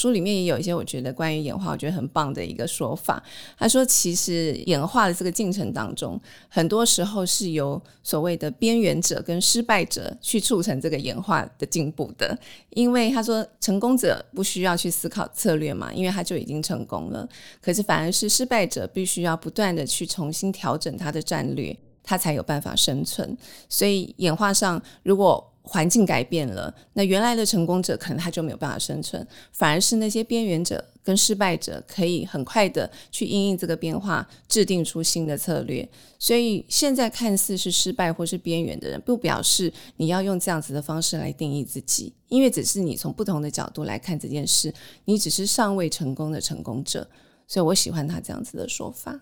[0.00, 3.22] 书里面也有一些我觉得关于演化，我觉得很棒的一个说法。
[3.58, 12.34] 他说，其实演化的这个进程当中，很多时候是由所谓的边缘者跟失败者去促成这个演化的进步的。
[12.70, 17.28] 因为他说，成功者不需要去思考策略嘛，因为他就已经成功了。
[17.60, 23.36] 可是反而是失败者必须要不断的去重新调整他的战略，他才有办法生存。
[23.68, 35.88] 所以演化上，如果环境改变了，那原来的成功者可能他就没有办法生存，反而是那些边缘者跟失败者可以很快的去因应这个变化，制定出新的策略。
[36.18, 44.74] 所以现在看似是失败或是边缘的人，不表示你要用这样子的方式来定义自己，因为只是你从不同的角度来看这件事，
[45.04, 47.08] 你只是尚未成功的成功者。
[47.46, 49.20] 所以我喜欢他这样子的说法。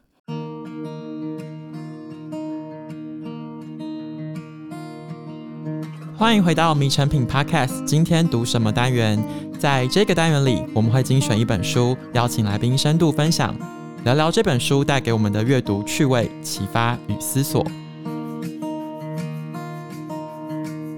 [6.19, 7.85] 欢迎回到迷成品 Podcast。
[7.85, 9.23] 今天读什么单元？
[9.57, 13.55] 在这个单元里，我们会精选一本书，邀请来宾深度分享，
[14.03, 17.65] 聊聊这本书带给我们的阅读趣味、启发与思索。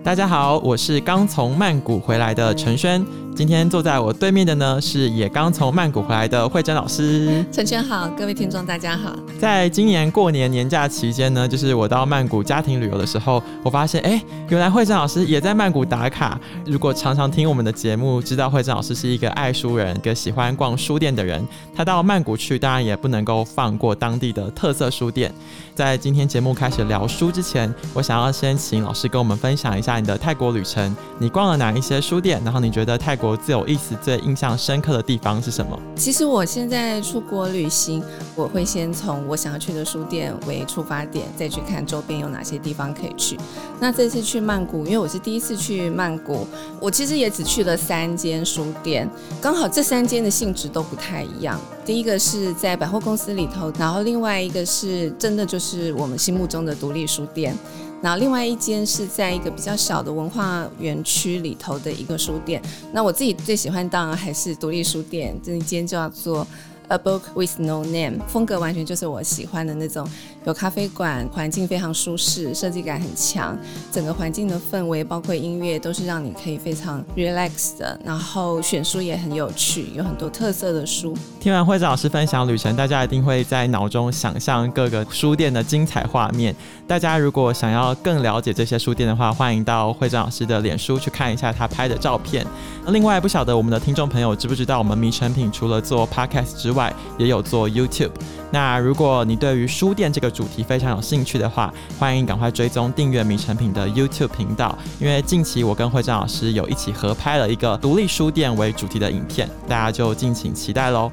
[0.02, 3.04] 大家好，我是刚从曼谷回来的陈轩。
[3.40, 7.42] 今天坐在我对面的呢，是也刚从曼谷回来的慧珍老师。
[7.50, 9.16] 陈轩好，各位听众大家好。
[9.38, 16.38] 在今年过年年假期间呢，就是我到曼谷家庭旅游的时候，我发现，哎，原来慧珍老师也在曼谷打卡。
[16.66, 21.42] 如果常常听我们的节目，知道慧珍老师是一个爱书人，一个喜欢逛书店的人。
[21.74, 25.32] 他到曼谷去，当然也不能够放过当地的特色书店。
[25.80, 30.94] 在今天节目开始聊书之前，我想要先请老师跟我们分享一下你的泰国旅程。
[31.18, 32.38] 你逛了哪一些书店？
[32.44, 35.80] 然后你觉得泰国最有意思、最印象深刻的地方是什么？
[35.96, 38.04] 其实我现在出国旅行，
[38.36, 43.38] 我会先从我想要去的书店为出发点，再去看周边有哪些地方可以去。
[43.80, 46.46] 那这次去曼谷，因为我是第一次去曼谷，
[46.78, 49.08] 我其实也只去了三间书店，
[49.40, 51.58] 刚好这三间的性质都不太一样。
[51.84, 57.56] 第一个是在百货公司里头，然后另外一个是真的就是我们心目中的独立书店。
[58.02, 62.62] 然后另外一间是在一个比较小的文化园区里头的一个书店。
[62.92, 66.46] 那我自己最喜欢当然还是独立书店，这一间叫做
[66.88, 70.08] A Book with No Name，风格完全就是我喜欢的那种。
[70.46, 73.56] 有咖啡馆，环境非常舒适，设计感很强，
[73.92, 77.98] 整个环境的氛围包括音乐都是让你可以非常 relax 的。
[78.02, 81.14] 然后选书也很有趣，有很多特色的书。
[81.38, 86.56] 听完会长老师分享旅程，大家一定会在脑中想象各个书店的精彩画面。
[86.86, 92.46] 大家如果想要更了解这些书店的话，欢迎到会长老师的脸书去看一下他拍的照片。
[92.88, 98.10] 另外，不晓得我们的听众朋友知不知道，我们迷成品除了做 podcast 之外，也有做 YouTube。
[98.50, 111.10] 那如果你对于书店这个主题非常有兴趣的话，欢迎赶快追踪订阅名成品的 YouTube 频道，因为近期我跟慧珍老师有一起合拍了一个独立书店为主题的影片，大家就敬请期待喽。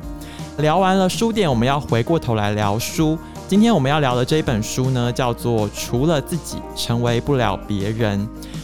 [0.59, 3.17] 聊完了书店，我们要回过头来聊书。
[3.47, 8.19] 今天我们要聊的这一本书呢，叫做《除了自己，成为不了别人》。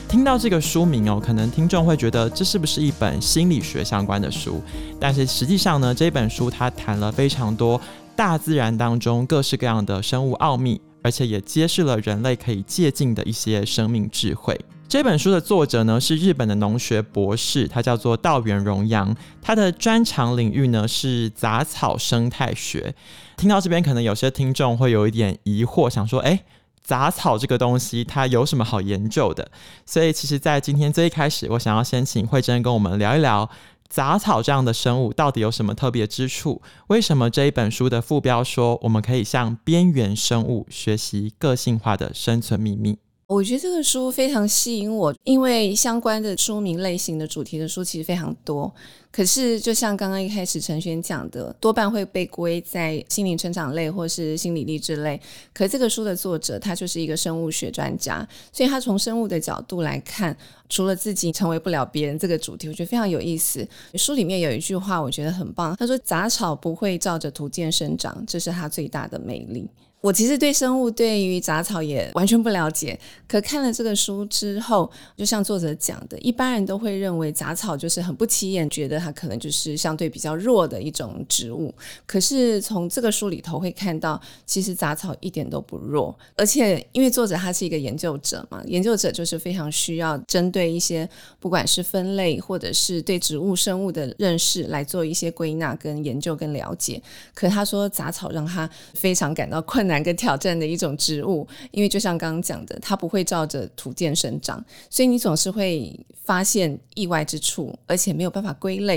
[0.10, 4.62] 听到这个书名哦，可能听众会觉得这是不是一本心理学相关的书？
[5.00, 7.80] 但是实际上呢，这本书它谈了非常多。
[8.16, 14.60] 大自然当中各式各样的生物奥秘，而且也揭示了人类可以借鉴的一些生命智慧。
[14.88, 22.94] 这本书的作者呢，是日本的农学博士，他叫做稻垣荣阳，他的专长领域呢是杂草生态学。
[23.36, 26.42] 听到这边，可能有些听众会有一点疑惑，想说：诶，
[26.84, 29.50] 杂草这个东西它有什么好研究的？
[29.84, 33.50] 所以，其实，在今天最一开始，我想要先请慧珍跟我们聊一聊。
[33.94, 36.60] 杂草这样的生物到底有什么特别之处？
[36.88, 42.98] 为什么这一本书的副标说我们可以向边缘生物学习个性化的生存秘密？
[43.28, 48.74] 我觉得这个书非常吸引我，因为相关的书名类型的主题的书其实非常多。
[49.16, 55.22] 可是，就像刚刚一开始陈轩讲的，多半会被归在心灵成长类或是心理励志类。
[55.54, 60.36] 可这个书的作者他就是一个生物学专家，所以他从生物的角度来看，
[60.68, 63.64] 除了自己成为不了别人这个主题，我觉得非常有意思。
[63.94, 69.70] 书里面有一句话我觉得很棒，他说：“杂草不会照着图鉴生长，这是它最大的魅力。”
[70.02, 81.74] 我其实对生物、对于杂草也完全不了解，可看了这个书之后，就像作者讲的，一般人都会认为杂草就是很不起眼，觉得它可能就是相对比较弱的一种植物。
[82.06, 91.10] 可是从这个书里头会看到，其实杂草一点都不弱，而且因为作者他是一个研究者嘛，研究者就是非常需要针对一些
[91.40, 97.02] 不管是分类或者是对植物生物的认识来做一些归纳跟研究跟了解。
[97.34, 100.04] 可他说杂草让他非常感到困难。
[100.04, 108.93] 跟挑战的一种植物，因为就像刚刚讲的，它不会照着土建生长，所以你总是会发现意外之处，而且没有办法归类。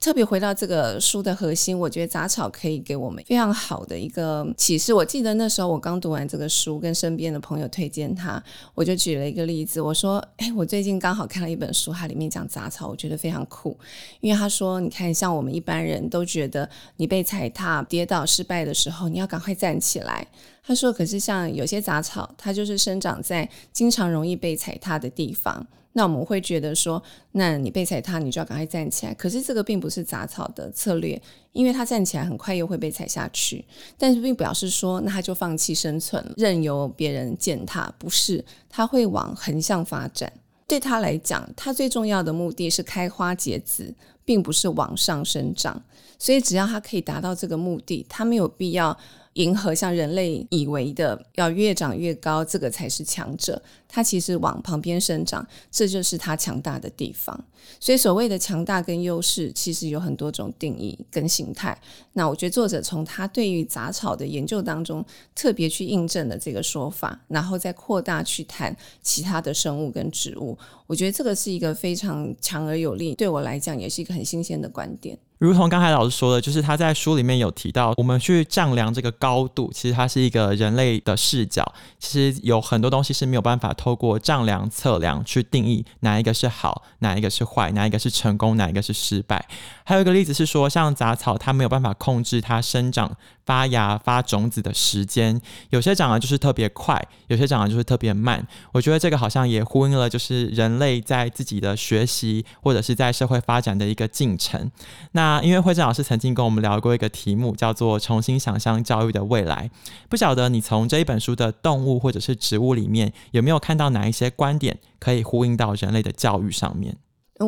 [0.00, 4.94] 特别回到这个书的核心，我觉得杂草可以给我们非常好的一个启示。
[4.94, 8.42] 我记得那时候我刚读完这个书，跟身边的朋友推荐他，
[8.74, 13.78] 我就举了一个例子，我说：“哎，我最近刚好看了一本书，它里面讲杂草，我觉得非常酷。
[14.20, 16.66] 因为他说，你看，像我们一般人都觉得，
[16.96, 20.26] 你被踩踏、跌倒、失败的时候，你要赶快站起来。
[20.62, 27.02] 他说，可是像有些杂草，它就是生长在经常容易被踩踏的地方。”那我们会觉得说，
[27.32, 29.14] 那你被踩踏，你就要赶快站起来。
[29.14, 31.20] 可是这个并不是杂草的策略，
[31.52, 33.64] 因为它站起来很快又会被踩下去。
[33.98, 37.92] 但是并表示说，那它就放弃生存，任由别人践踏。
[37.98, 40.32] 不是，它会往横向发展。
[40.66, 43.92] 对它来讲，它最重要的目的是开花结籽，
[44.24, 45.82] 并不是往上生长。
[46.18, 48.96] 所以只要它可以达到这个目的，它没有必要。
[49.34, 53.62] 迎合像人类以为的要越长越高，这个才是强者。
[53.88, 57.44] 它其实往旁边生长，这就是它强大的地方。
[57.78, 61.76] 所以所谓的强大跟优势，其实有很多种定义跟形态。
[62.12, 65.04] 那我觉得作者从他对于杂草的研究当中，
[65.34, 70.56] 特别去印证了这个说法，然后再扩大去谈其他的生物跟植物。
[70.86, 75.18] 我觉得这个是一个非常强而有力，对我来讲也是一个很新鲜的观点。
[75.40, 81.64] 如同刚才老师说的，就是他在书里面有提到，我们去丈量这个高度，其实它是一个人类的视角。
[81.98, 89.48] 其实有很多东西是没有办法透过丈量测量去定义哪一个是好，哪一个是坏，哪一个是成功，哪一个是失败。
[89.82, 93.16] 还有一个例子是说，像杂草，它没有办法控制它生长。
[93.50, 98.46] 发芽、发种子的时间，有些长得就是特别快，有些长得就是特别慢。
[98.70, 104.70] 我觉得这个好像也呼应了，就是人类在自己的学习或者是在社会发展的一个进程。
[105.10, 109.68] 那因为惠贞老师曾经跟我们聊过一个题目，叫做“重新想象教育的未来”。
[110.08, 116.96] 不晓得你从这一本书的动物或者是植物里面，有没有看到哪一些观点可以呼应到人类的教育上面？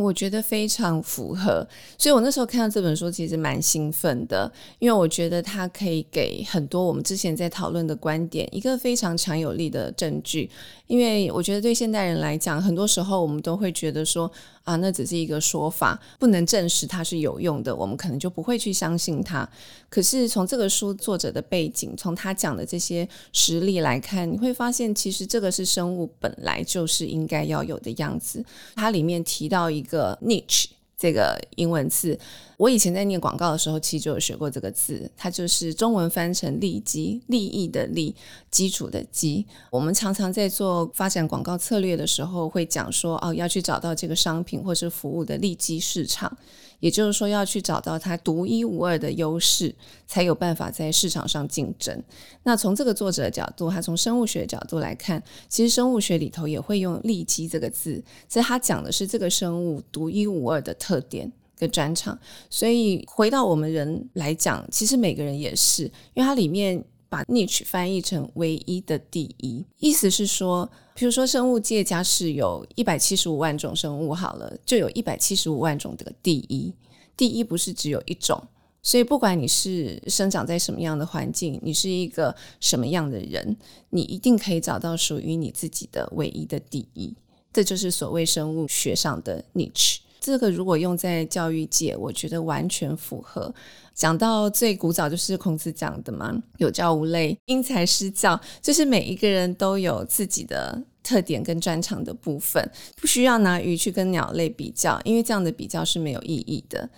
[0.00, 1.66] 我觉得非常符合，
[1.98, 10.50] 所以我那时候看到这本书，其实蛮兴奋的，因为我觉得它可以给很多我们之前在讨论的观点一个非常强有力的证据。
[10.86, 14.30] 因为我觉得对现代人来讲，很多时候我们都会觉得说
[14.64, 19.48] 啊，那只是一个说法，不能证实它是有用的，我们可能就不会去相信它。
[19.88, 28.44] 可是从这个书作者的背景，从他讲的这些实例来看，你会发现，其实这个是生物本来就是应该要有的样子。
[28.74, 32.16] 它里面提到一一个 niche 这个英文字。
[32.62, 38.14] 我以前在念广告的时候，其实就有学过这个字，它就是中文翻成利基，利益的利，
[38.52, 39.44] 基础的基。
[39.68, 46.38] 我们常常在做发展广告策略的时候，会讲说，哦，要去找到这个商品或是服务的利基市场，
[46.78, 49.74] 也就是说，要去找到它独一无二的优势，
[50.06, 52.00] 才有办法在市场上竞争。
[52.44, 61.32] 那从这个作者的角度，他从生物学角度来看，其实生物学里头也会用利基这个字，所以他讲的是这个生物独一无二的特点。
[61.62, 62.18] 的专长，
[62.50, 76.74] 所以回到我们人来讲，其实每个人也是，因为它里面把 niche 翻译成唯一的第一，意思是说，比如说生物界假设有一百七十五万种生物，好了，就有一百七十五万种的第一，
[77.16, 78.42] 第一不是只有一种，
[78.82, 83.56] 所以不管你是生长在什么样的环境，你是一个什么样的人，
[83.90, 87.14] 你一定可以找到属于你自己的唯一的第一，
[87.52, 89.98] 这就是所谓生物学上的 niche。
[90.24, 93.52] 这个如果用在教育界，我觉得完全符合。
[93.92, 102.64] 讲到最古早，就是孔子讲的嘛，“有教无类，因材施教”，就是每一个人都有自己的特点跟专长的部分，
[102.96, 106.88] 不需要拿鱼去跟鸟类比较，因为这样的比较是没有意义的。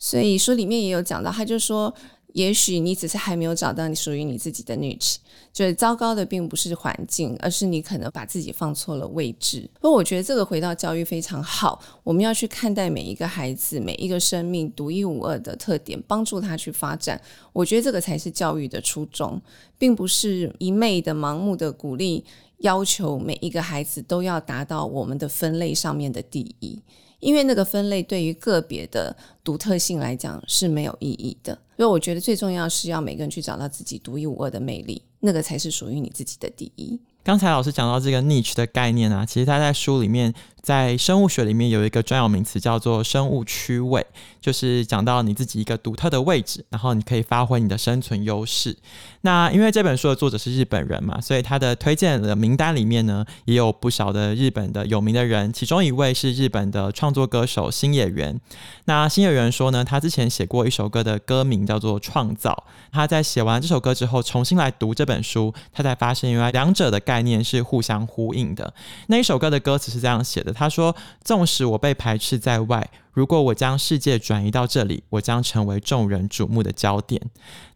[0.00, 1.94] 所以书里面也有讲到，他就说。
[2.32, 5.16] 也许你只是还没有找到你属于你自己的 niche，
[5.52, 9.68] 就是糟糕的并不是环境，而是你可能把自己放错了位置。
[9.74, 17.20] 不过我觉得这个回到教育非常好，我们要去看待每一个孩子、每一个生命独一无二的特点，帮助他去发展。
[17.52, 19.40] 我觉得这个才是教育的初衷，
[19.78, 22.24] 并不是一昧的盲目的鼓励，
[22.58, 26.80] 要求每一个孩子都要达到我们的分类上面的第一。
[27.20, 36.96] 因为那个分类对于个别的独特性来讲是没有意义的，所以我觉得最重要是要每个人去找到自己独一无二的魅力，那个才是属于你自己的第一。
[37.24, 40.32] 刚才老师讲到这个 niche 的概念啊，其实他在书里面
[40.62, 44.06] 在生物学里面有一个专有名词叫做生物区位，
[44.40, 48.76] 就是讲到你自己一个独特的位置，然后你可以发挥你的生存优势。
[49.22, 58.40] 那因为这本书的作者是日本人嘛，所以他的推荐的名单里面呢，也有不少的日本的有名的人，其中一位是日本的创作歌手星野源。
[58.84, 68.72] 那星野源说呢，他之前写过一首歌的歌名叫做《创造》，他在写完这首歌之后，重新来读这本书，他才发现原来两者的概念是互相呼应的。
[69.08, 70.51] 那一首歌的歌词是这样写的。
[70.52, 70.94] 他说
[71.24, 77.20] ：“纵使我被排斥在外，如果我将世界转移到这里，我将成为众人瞩目的焦点。”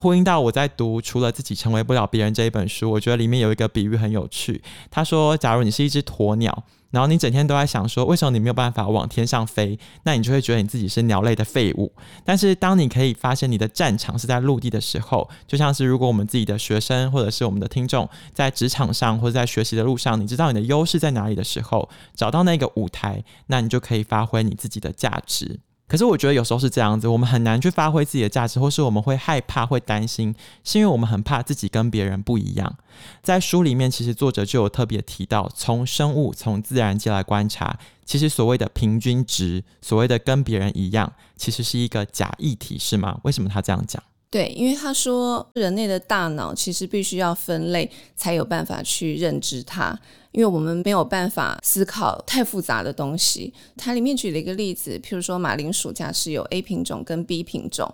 [0.00, 4.62] 呼应到我在读《除了自己成为不了别人》这一本书，我觉得里面有一个比喻很有趣。
[4.90, 6.64] 他说：“假如你是一只鸵鸟。”
[6.96, 9.78] 然后你整天都在想说，为什么你没有办法往天上飞？
[10.04, 11.92] 那你就会觉得你自己是鸟类的废物。
[12.24, 25.60] 但是当你可以发现你的战场是在陆地的时候，就像是如果我们自己的学生或者是我们的听众在职场上或者在学习的路上，你知道你的优势在哪里的时候，找到那个舞台，那你就可以发挥你自己的价值。
[25.88, 32.76] 可是我觉得有时候是这样子，我们很难去发挥自己的价值，或是我们会害怕、会担心，是因为我们很怕自己跟别人不一样。
[33.22, 43.20] 在书里面，其实作者就有特别提到，从生物、从自然界来观察，其实所谓的平均值，所谓的跟别人一样，其实是一个假议题，是吗？
[43.22, 44.02] 为什么他这样讲？
[44.36, 49.98] 对，因为他说人类的大脑其实必须要分类，才有办法去认知它。
[50.30, 53.50] 因为我们没有办法思考太复杂的东西。
[53.78, 57.90] 它里面举了一个例子，譬如说马铃薯，假设有 A 品种跟 B 品种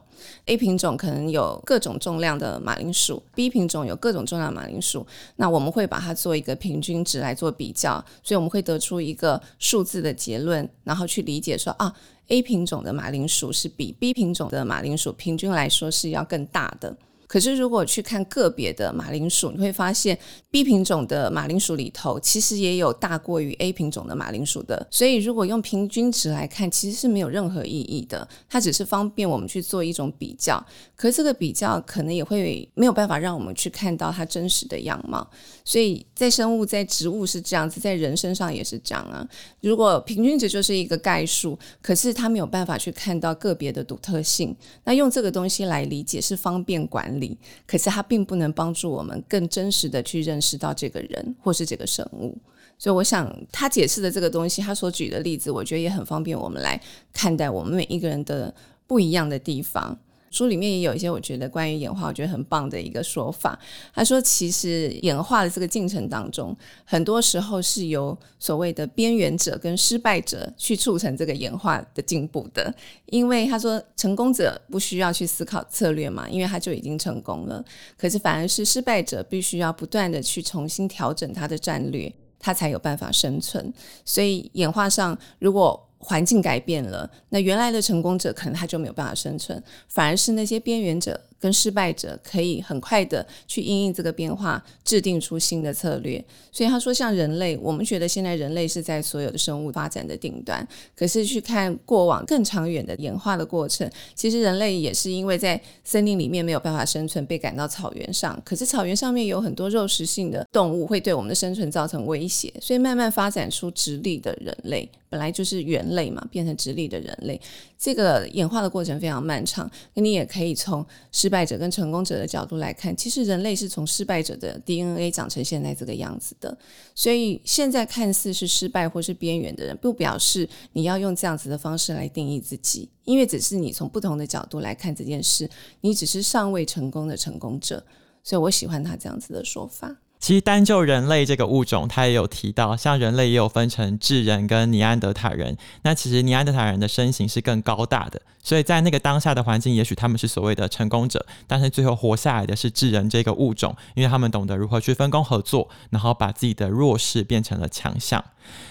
[0.47, 5.07] ，A 品种可能有各种重量的马铃薯，B 品种有各种重量马铃薯。
[5.37, 11.95] 那我们会把它做一个平均值来做比较，所以我们会得出一个数字的结论，然后去理解说啊
[12.33, 16.97] ，A 品种的马铃薯是比 B 品种的马铃薯平均来说是要更大的。
[17.33, 20.19] 可是，如果去看个别的马铃薯，你会发现
[20.51, 24.87] B 品种的马铃薯里头，其实也有大过于 A 品种的马铃薯的。
[24.91, 28.29] 所以，如果用平均值来看，其实是没有任何意义的。
[28.51, 30.63] 它只是方便我们去做一种比较，
[30.95, 35.27] 可是这个比较可能也会没有办法让我们去看到它真实的样貌。
[35.65, 39.27] 所以在生物、在植物是这样子，在人身上也是这样啊。
[39.63, 47.22] 如果平均值就是一个概数，可是它没有办法去看到个别的独特性，那用这个东西来理解是方便管理。
[47.67, 52.37] 可是它并不能帮助我们更真实的去认识到这个人或是这个生物，
[52.79, 56.81] 所以我想他解释的这个东西，他所举的例子，我觉得也很方便我们来
[57.13, 58.55] 看待我们每一个人的
[58.87, 59.99] 不一样的地方。
[60.33, 63.57] 书里面也有一些我觉得关于演化，我觉得很棒的一个说法。
[63.95, 72.75] 他说，其实演化的这个进程当中，很多时候是由所谓的边缘者跟失败者去促成这个演化的进步的。
[73.07, 77.63] 因为他说，成功者不需要去思考策略嘛，因为他就已经成功了。
[77.99, 83.71] 可是反而是失败者必须要不断的去重新调整他的战略，他才有办法生存。
[84.05, 91.21] 所以演化上，如果环境改变了，那原来的成功者可能他就没有办法生存，反而是那些边缘者。
[91.43, 96.25] 跟失败者可以很快的去因应这个变化，制定出新的策略。
[96.53, 108.41] 所以他说，像人类，我们觉得现在人类是在所有的生物发展的顶端，可是去看过往更长远的演化的过程，其实人类也是因为在森林里面没有办法生存，被赶到草原上。
[108.45, 117.41] 可是草原上面有很多肉食性的动物会对我们的生存造成威胁，所以慢慢发展出直立的人类，本来就是猿类嘛，变成直立的人类。
[117.79, 126.57] 这个演化的过程非常漫长，那你也可以从失败者跟成功者的角度来看，其实人类是从失败者的 DNA 长成现在这个样子的。
[126.95, 137.85] 所以现在看似是失败或是边缘的人，不表示你要用这样子的方式来定义自己，因为只是你从不同的角度来看这件事，你只是尚未成功的成功者。
[138.23, 139.97] 所以我喜欢他这样子的说法。
[140.23, 145.59] 其实单就人类这个物种，他也有提到，像人类也有分成智人跟尼安德塔人。
[145.83, 148.23] 那其实尼安德塔人的身形是更高大的。
[148.41, 158.25] 所以在那个当下的环境，也许他们是所谓的成功者，但是最后活下来的是智人这个物种，因为他们懂得如何去分工合作，然后把自己的弱势变成了强项。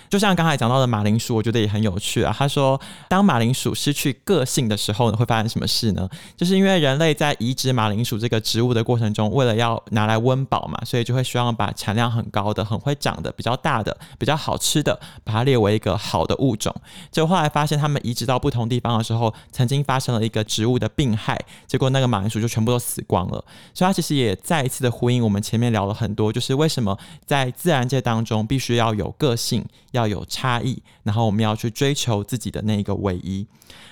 [0.09, 2.35] 就像刚才讲到的马铃薯，我觉得也很有趣啊。
[2.37, 6.09] 他说，当马铃薯失去个性的时候呢，会发生什么事呢？
[6.35, 16.75] 就是因为人类在移植马铃薯这个植物的过程中，为了要拿来温饱嘛，所以就会希望把产量很高的、很会长的、比较大的、比较好吃的，把它列为一个好的物种。
[17.09, 23.43] 结果后来发现，他们移植到不同地方的时候，曾经发生了一个植物的病害，结果那个马铃薯就全部都死光了。
[23.73, 29.60] 所以它其实也再一次的呼应我们前面聊了很多，就是为什么在自然界当中必须要有个性，
[29.91, 33.45] 要有差异，然后我们要去追求自己的那一个唯一。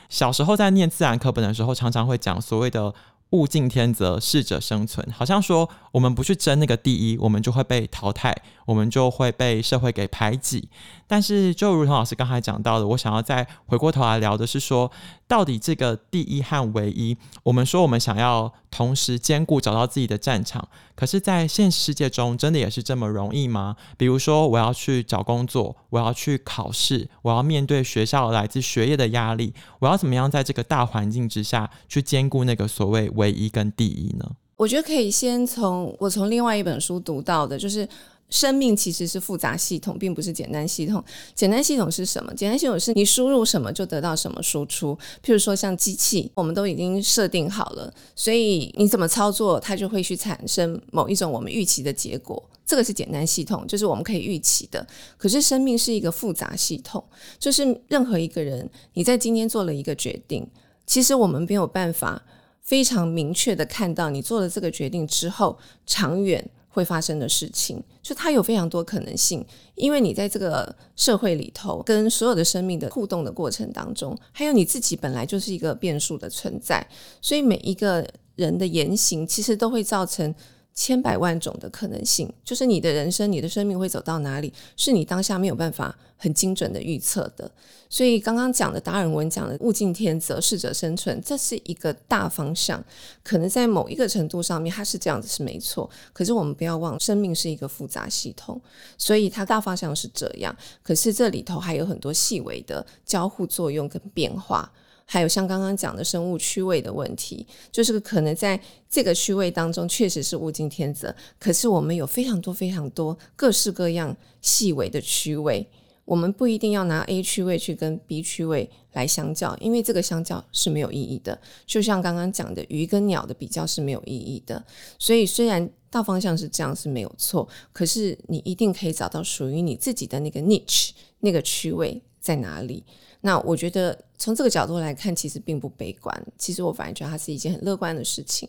[0.09, 2.93] 小时候在念自然课本的时候，常常会讲所谓的。
[3.31, 5.07] 物竞天择，适者生存。
[5.11, 8.33] 好像说，我们不去争那个第一，我们就会被淘汰；
[8.69, 10.69] 我们就会被社会给排挤。
[11.07, 14.91] 但是，就如同老师刚才讲到的，我想要再回过头来聊的是说，
[15.27, 23.75] 到底这个第一和唯一，我们说我们想要同时兼顾，找到自己的战场，可是，在现实世界中，真的也是这么容易吗？
[23.97, 34.29] 比如说，我要去找工作，我要去考试，我要面对学校来自学业的压力，我要怎么样在这个大环境之下去兼顾那个所谓唯一跟第一呢？
[34.57, 37.89] 我觉得可以先从我从另外一本书读到的，就是。
[38.29, 41.03] 生命其实是复杂系统，并不是简单系统。
[41.33, 42.33] 简单系统是什么？
[42.33, 44.97] 简单系统是你输入什么就得到什么输出。
[45.23, 52.41] 譬如说像机器，我们都已经设定好了，所以你怎么操作，它就会去产生某一种我们预期的结果。
[52.65, 54.85] 这个是简单系统，就是我们可以预期的。
[55.17, 57.03] 可是生命是一个复杂系统，
[57.39, 60.47] 就是任何一个人，你在今天做了一个决定，
[60.85, 62.23] 其实我们没有办法
[62.61, 65.57] 非常明确的看到你做了这个决定之后
[65.87, 66.47] 长远。
[66.79, 69.45] 会发生的事情，就它有非常多可能性，
[69.75, 76.85] 因为你在这个社会里头，跟所有的生命的互动的过程当中，还有你自己本来就是一个变数的存在，
[77.21, 80.33] 所以每一个人的言行其实都会造成。
[80.79, 87.51] 千百万种的可能性，就是你的人生、你的生命会走到哪里，是你当下没有办法很精准的预测的。
[87.89, 92.81] 所以刚刚讲的达尔文讲的“物竞天择，适者生存”，这是一个大方向。
[93.21, 95.89] 可能在某一个程度上面，它是这样子是没错。
[96.13, 98.61] 可是我们不要忘，生命是一个复杂系统，
[98.97, 100.55] 所以它大方向是这样。
[100.81, 104.71] 可是这里头还有很多细微的交互作用跟变化。
[105.11, 115.67] 还有像刚刚讲的生物区位的问题，就是可能在这个区位当中确实是物竞天择，可是我们有非常多非常多各式各样细微的区位，
[116.05, 121.41] 我们不一定要拿 A 区位去跟 B 区位来相较，因为这个相较是没有意义的。
[121.65, 124.63] 就像刚刚讲的鱼跟鸟的比较是没有意义的，
[124.99, 132.83] 所以虽然大方向是这样是没有错，可是你一定可以找到属于你自己的那个 niche，那个区位在哪里。
[133.21, 136.27] 那我觉得从这个角度来看，其实并不悲观。
[136.37, 138.47] 其实我反而觉得它是一件很乐观的事情。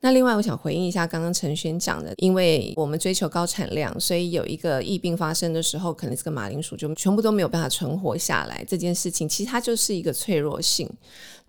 [0.00, 8.62] 那另外，我想回应一下刚刚陈轩讲的，因为我们追求高产量，所以有一个疫病发生的时候，可能这个马铃薯就全部都没有办法存活下来。
[8.68, 10.86] 这件事情其实它就是一个脆弱性。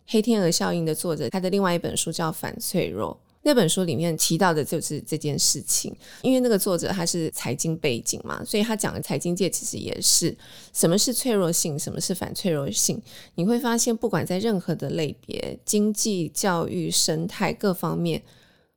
[0.07, 3.19] 黑天鹅效应的作者，他的另外一本书叫《反脆弱》。
[3.47, 10.35] 那本书里面提到的就是这件事情，因为那个作者他是财经背景嘛，所以他讲的财经界其实也是
[10.73, 12.99] 什么是脆弱性，什么是反脆弱性。
[13.35, 18.23] 你会发现，不管在任何的类别，经济、教育、生态各方面，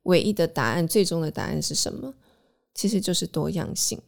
[0.02, 2.12] 唯一的答案，最终的答案是什么？
[2.75, 3.99] 其实就是多样性。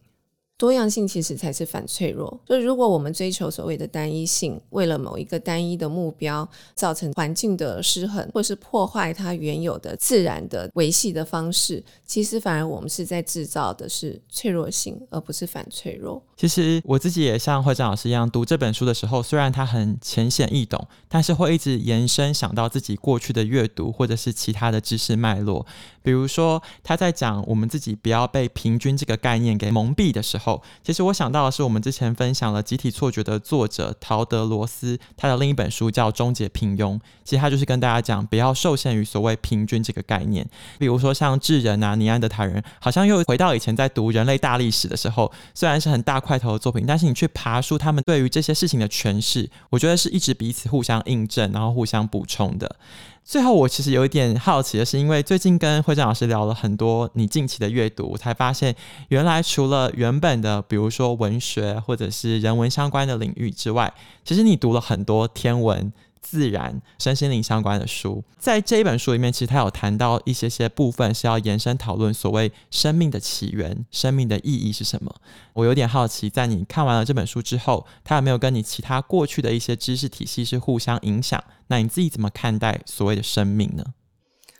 [0.61, 2.39] 多样性其实才是反脆弱。
[2.45, 16.21] 就是如果我们追求所谓的单一性，为了某一个单一的目标，造成环境的失衡，或是破坏它原有的自然的维系的方式，其实反而我们是在制造的是脆弱性，而不是反脆弱。
[16.37, 25.65] 其实我自己也像惠贞老师一样，读这本书的时候，虽然它很浅显易懂，但是会一直延伸想到自己过去的阅读或者是其他的知识脉络。
[26.03, 30.50] 比如说他在讲我们自己不要被平均这个概念给蒙蔽的时候。
[30.83, 36.95] 其实我想到的是，我们之前分享了《集体错觉》的作者陶德罗斯，他的另一本书叫《终结平庸》。
[37.23, 40.45] 其实他就是跟大家讲，不要受限于所谓平均这个概念。
[40.79, 52.75] 比如说像智人啊、尼安德塔人，好像又回到以前在读人类大历史的时候，虽然是很大块头的作品，但是你去爬书他们对于这些事情的诠释，我觉得是一直彼此互相印证，然后互相补充的。
[53.23, 58.75] 最后，我其实有一点好奇的是，因为最近跟会长老师聊了很多你近期的阅读，我才发现
[59.07, 63.93] 原来除了原本的，比如说文学或者是人文相关的领域之外，
[64.25, 65.93] 其实你读了很多天文。
[66.31, 75.13] 自然、身心灵相关的书，在这一本书里面，其实他有谈到一些些部分是要延伸讨论所谓生命的起源、生命的意义是什么。
[75.51, 81.43] 我有点好奇，在你看完了这本书之后，他有没有跟你其他过去的一些知识体系是互相影响？
[81.67, 83.83] 那你自己怎么看待所谓的生命呢？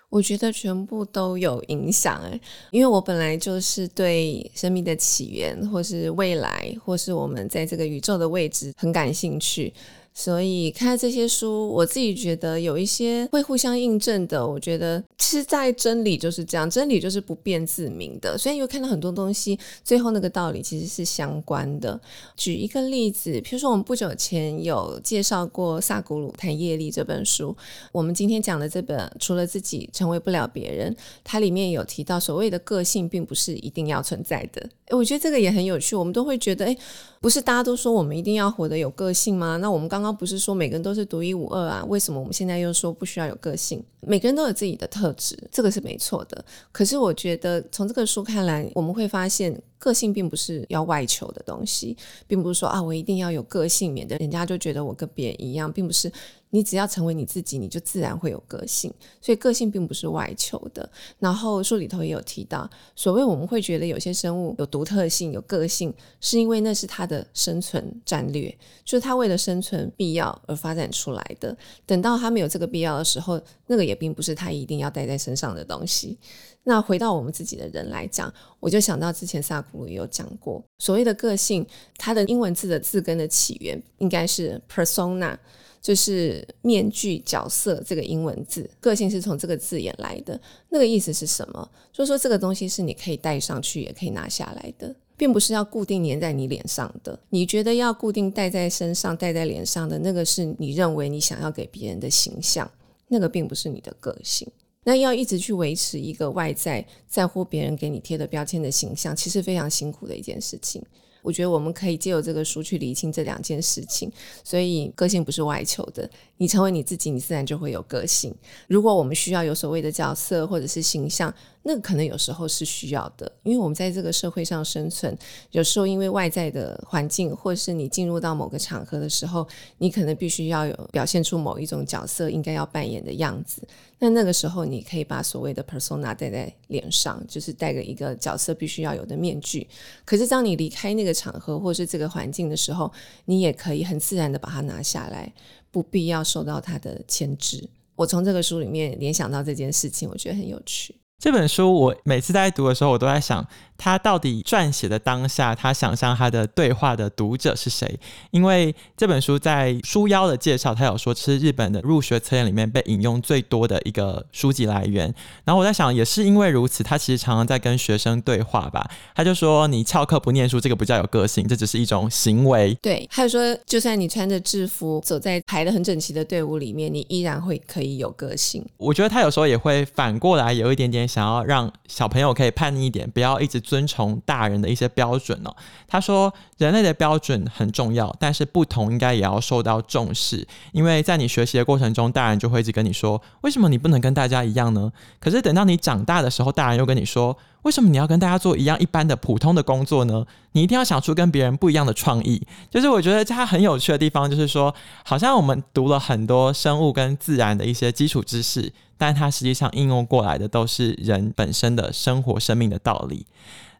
[0.10, 2.38] 我觉得全部都有影响哎，
[2.69, 9.73] 因为我本来就是对生命的起源，或是未来，或是我们在这个宇宙的位置很感兴趣。
[10.13, 14.45] 所以看这些书，我自己觉得有一些会互相印证的。
[14.45, 18.38] 我觉得其实，在真理就是这样，真理就是不辩自明的。
[18.38, 22.00] 所以你会看到很多东西，最后那个道理其实是相关的。
[22.36, 27.56] 举一个例子，譬如说我们不久前有介绍过萨古鲁谈业力这本书，
[27.91, 30.93] 我们今天讲的这本《除了自己成为不了别人》，
[31.24, 34.62] 它里面有提到所谓的个性并不是一定要存在的。
[34.88, 35.95] 诶，我觉得这个也很有趣。
[35.95, 36.78] 我们都会觉得，诶，
[37.21, 39.58] 不是大家都说我们一定要活得有个性吗？
[39.58, 41.86] 那我们刚刚刚不是说每个人都是独一无二啊？
[41.88, 43.84] 为什么我们现在又说不需要有个性？
[44.00, 46.44] 每个人都有自己的特质，这个是没错的。
[46.72, 56.12] 可是我觉得从这个书看来，我们会发现个性并不是要外求的东西，并不是说啊，我一定要有个性，免得人家就觉得我跟别人一样，并不是。
[56.52, 58.94] 你只要成为你自己，你就自然会有个性。
[59.20, 60.88] 所以个性并不是外求的。
[61.18, 71.58] 然后书里头也有提到，所谓我们会觉得有些生物有独特性、有个性，是因为那是它的生存战略，就是它为了生存必要而发展出来的。
[71.86, 76.18] 等到它没有这个必要的时候，那个也并不是它一定要带在身上的东西。
[76.64, 81.66] 那回到我们自己的人来讲，我就想到之前萨古鲁也有讲过，所谓的个性，
[81.98, 85.38] 它的英文字的字根的起源应该是 persona。
[85.82, 90.39] 就是面具角色这个英文字，个性是从这个字眼来的。
[90.70, 91.70] 那个意思是什么？
[91.91, 97.20] 就是说这个东西是你可以戴上去，也可以拿下来的，并不是要固定粘在你脸上的。
[97.30, 102.70] 你觉得要固定戴在身上、戴在脸上的那个，是你认为你想要给别人的形象，
[103.08, 104.48] 那个并不是你的个性。
[104.84, 110.84] 那要一直去维持一个外在在乎别人给你贴的标签的形象，其实非常辛苦的一件事情。
[111.21, 114.12] 我觉得我们可以借由这个书去理清这两件事情，
[114.43, 118.34] 所以个性不是外求的，你成为你自己，你自然就会有个性。
[118.67, 125.15] 如果我们需要有所谓的角色或者是形象，那可能有时候是需要的，因为我们在这个社会上生存，
[125.52, 129.47] 有时候因为外在的环境，或是你进入到某个场合的时候，
[129.78, 133.62] 你可能必须要有表现出某一种角色应该要扮演的样子。
[134.00, 139.67] 那那个时候，你可以把所谓的 persona 戴在脸上，就是戴个一个角色必须要有的面具。
[140.04, 142.91] 可是当你离开那个场合或是这个环境的时候，
[143.26, 145.32] 你也可以很自然的把它拿下来，
[145.69, 147.69] 不必要受到它的牵制。
[147.95, 150.95] 我从这个书里面联想到这件事情，我觉得很有趣。
[151.21, 153.45] 这本书我每次在读的时候，我都在想，
[153.84, 158.00] 他到底撰写的当下，他想象他的对话的读者是谁？
[158.30, 165.13] 因为这本书在书腰的介绍，他有说是日本的入学测验里面被引用最多的一个书籍来源。
[165.44, 168.89] 然后我在想，也是因为如此，他其实常常在跟学生对话吧。
[169.15, 178.63] 他就说：“你翘课不念书，这个不叫有个性，这只是一种行为。”对，还有说，就算你穿着制服走在排的很整齐的队伍里面，你依然会可以有个性。
[178.78, 181.02] 我觉得他有时候也会反过来有一点点。
[181.08, 185.55] 想要让小朋友可以叛逆一点，不要一直遵从大人的一些标准哦。
[185.88, 190.45] 他说，人类的标准很重要，但是不同应该也要受到重视。
[190.73, 194.91] 因为在你学习的过程中，大人就会一直跟你说，为什么你不能跟大家一样呢？
[195.21, 200.25] 可是等到你长大的时候，大人又跟你说，为什么你要跟大家做一样一般的普通的工作呢？
[200.51, 202.45] 你一定要想出跟别人不一样的创意。
[202.69, 213.26] 就是我觉得它很有趣的地方，就是说，好像我们读了很多生物跟自然的一些基础知识，但它实际上应用过来的都是人本身的生活、生命的道理。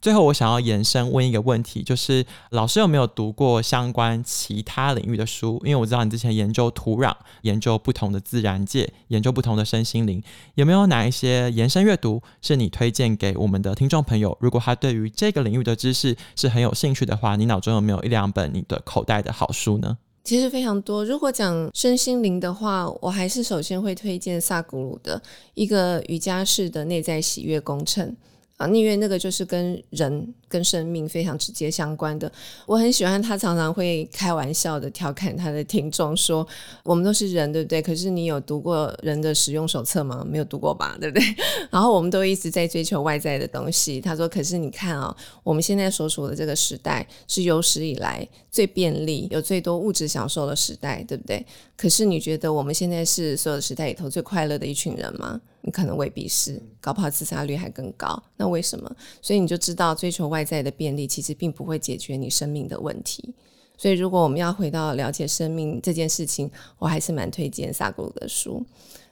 [0.02, 5.62] 最后，我想要延伸问一个问题，就是老师有没有读过相关其他领域的书？
[5.64, 10.24] 因为我知道你之前研究土壤，研究不同的自然界，研究不同的身心灵，
[10.56, 14.36] 有没有哪一些延伸阅读是你推荐给我们的听众朋友？
[14.42, 20.00] 如果他对于这个领域的知识是很有兴趣的话，你脑中有没有一两本你的口袋的好书呢？
[20.24, 21.04] 其实非常多。
[21.04, 25.22] 如果讲身心灵的话，我还是首先会推荐萨古鲁的
[25.56, 28.16] 一个瑜伽式的内在喜悦工程。
[28.62, 32.32] 啊，因为那个就是跟人跟生命非常直接相关的。
[32.68, 36.48] 我很喜欢他常常会开玩笑的调侃他的听众说
[36.84, 37.82] ：“我们都是人，对不对？
[37.82, 40.24] 可是你有读过人的使用手册吗？
[40.30, 41.26] 没有读过吧，对不对？”
[41.72, 44.00] 然后我们都一直在追求外在的东西。
[44.00, 51.44] 他说：“可是你看啊，我们现在所处的这个时代是有史以来最便利、有最多物质享受的时代，对不对？
[51.76, 58.22] 可是你觉得我们现在是所有时代里头最快乐的一群人吗？”你可能未必是，搞不好自杀率还更高。
[58.38, 58.96] 那为什么？
[59.22, 63.34] 所以你就知道，追求外在的便利，其实并不会解决你生命的问题。
[63.78, 68.64] 所以，如果我们要回到了解生命这件事情，我还是蛮推荐萨古鲁的书。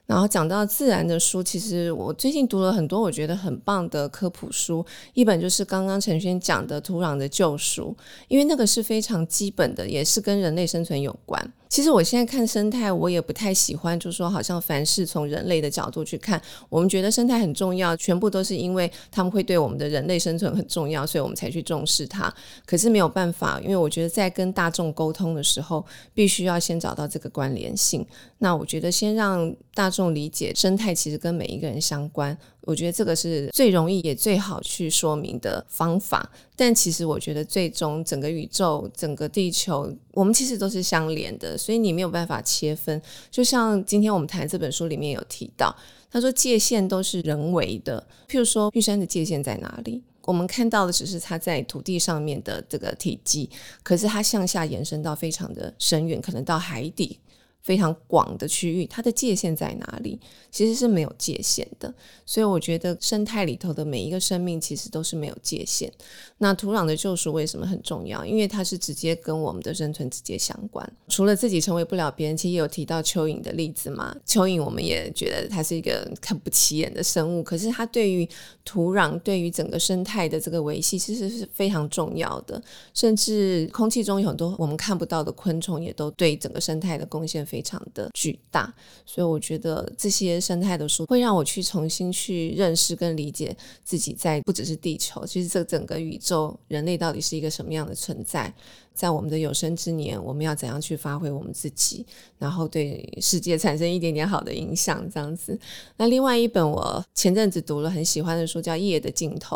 [0.06, 4.84] 然后讲到自然的书，其实我最近读了很多我觉得很棒的科普书。
[5.14, 7.96] 一本就是刚刚陈轩讲的《土壤的救赎》，
[8.28, 11.54] 因为那个是非常基本的，也是跟人类生存有关。
[11.70, 16.42] 其实我现在看生态，我也不太喜欢，就是说好像凡事从人类的角度去看。
[16.68, 22.34] 我们觉得生态很重要，全部都是因为他们会对我们的人类生存很重要，所以我们才去重视它。
[22.66, 28.04] 可是没有办法，因为我觉得在跟大众沟通的时候，必须要先找到这个关联性。
[28.40, 32.36] 那我觉得先让大众理解生态其实跟每一个人相关。
[32.62, 43.02] 我觉得这个是最容易也最好去说明的方法，但其实我觉得最终整个宇宙、整个地球，我们其实都是相连的，所以你没有办法切分。
[43.32, 45.76] 就像今天我们谈这本书里面有提到，
[46.12, 50.04] 他说界限都是人为的，譬如说玉山的界限在哪里？
[50.24, 53.50] 我们看到的只是它在土地上面的这个体积，
[53.82, 57.20] 可是它向下延伸到非常的深远，可能到海底。
[57.62, 60.20] 非常广的区域，它的界限在哪里？
[60.52, 61.94] 其实是没有界限的。
[62.26, 65.92] 所以我觉得生态里头的每一个生命其实都是没有界限。
[66.40, 68.26] 那土壤的救赎为什么很重要？
[68.26, 70.94] 因为它是直接跟我们的生存直接相关。
[71.08, 74.16] 除了自己成为不了别人，其实也有提到蚯蚓的例子嘛。
[74.26, 78.28] 蚯蚓我们也觉得它是一个看不起眼的生物，可是它对于
[78.64, 82.60] 土壤、对于整个生态的这个维系，其实是非常重要的。
[82.94, 87.46] 甚至空气中有很多我们看不到的昆虫，也都对整个生态的贡献。
[87.50, 88.72] 非常的巨大，
[89.06, 98.54] 所以我觉得这些生态的书会让我去重新去认识跟理解自己在不只是地球，其实这整个宇宙，人类到底是一个什么样的存在？
[98.94, 102.06] 在我们的有生之年，我们要怎样去发挥我们自己，
[102.38, 105.10] 然后对世界产生一点点好的影响？
[105.10, 105.58] 这样子。
[105.96, 109.56] 那另外一本我前阵子读了很喜欢的书，叫《夜的尽头》，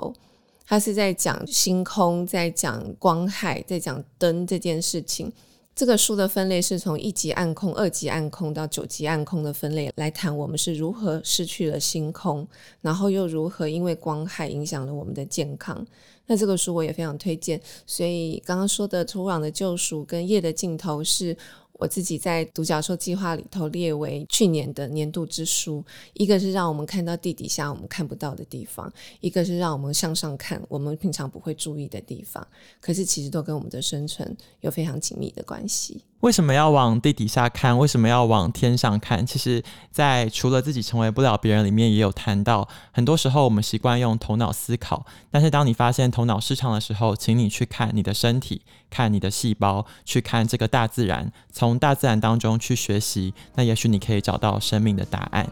[0.66, 5.30] 它是在讲星空，在讲光害，在讲灯这件事情。
[5.76, 12.48] 这个书的分类是从一级暗空、二级暗空到九级暗空的分类来谈，我们是如何失去了星空，
[12.82, 15.86] 然后又如何因为光害影响了我们的健康。
[16.28, 17.60] 那这个书我也非常推荐。
[17.86, 21.36] 所以刚刚说的《土壤的救赎》跟《夜的尽头》是。
[21.84, 32.48] 我自己在独角兽计划里头列为去年的年度之书，一个是让我们看到地底下我们看不到的地方，一个是让我们向上看我们平常不会注意的地方，
[32.80, 36.02] 可是其实都跟我们的生存有非常紧密的关系。
[36.24, 37.78] 为什么要往地底下看？
[37.78, 39.26] 为什么要往天上看？
[39.26, 55.46] 其实，在除了自己成为不了别人里面，也有谈到，很多时候我们习惯用头脑思考，但是当你发现头脑失常的时候，请你去看你的身体，看你的细胞，去看这个大自然，从大自然当中去学习，那也许你可以找到生命的答案。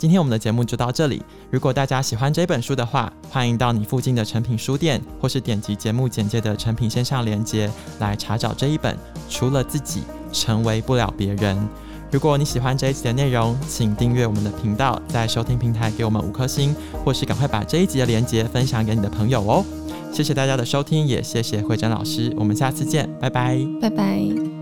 [0.00, 1.22] 今天我们的节目就到这里。
[1.50, 8.94] 如果大家喜欢这本书的话，欢迎到你附近的诚品书店，或是点击节目简介的诚品线上连接来查找这一本
[9.28, 10.00] 《除了自己，
[10.32, 11.54] 成为不了别人》。
[12.10, 19.62] 如果你喜欢这一集的内容，请订阅我们的频道，在收听平台给我们五颗星，或是赶快把这一集的连接分享给你的朋友哦。
[20.14, 22.34] 谢谢大家的收听，也谢谢慧珍老师。
[22.38, 24.59] 我们下次见，拜拜，拜拜。